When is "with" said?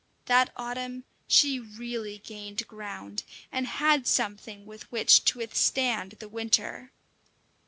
4.65-4.91